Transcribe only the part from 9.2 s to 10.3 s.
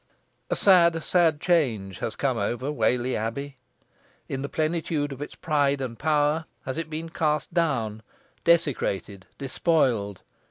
despoiled.